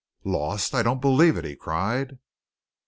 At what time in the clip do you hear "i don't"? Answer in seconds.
0.73-0.99